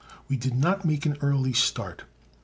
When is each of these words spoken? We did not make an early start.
We 0.29 0.35
did 0.35 0.55
not 0.55 0.83
make 0.83 1.05
an 1.05 1.15
early 1.21 1.53
start. 1.53 2.05